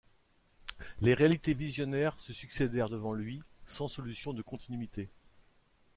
Les 0.99 1.13
réalités 1.13 1.53
visionnaires 1.53 2.19
se 2.19 2.33
succédèrent 2.33 2.89
devant 2.89 3.13
lui, 3.13 3.43
sans 3.67 3.87
solution 3.87 4.33
de 4.33 4.41
continuité. 4.41 5.11